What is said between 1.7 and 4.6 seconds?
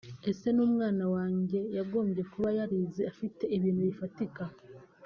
yagombye kuba yarize afite ibintu bifatika